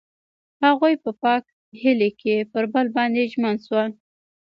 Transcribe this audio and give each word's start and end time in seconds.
هغوی 0.65 0.93
په 1.03 1.11
پاک 1.21 1.43
هیلې 1.81 2.09
کې 2.21 2.35
پر 2.51 2.63
بل 2.73 2.87
باندې 2.95 3.29
ژمن 3.31 3.55
شول. 3.65 3.89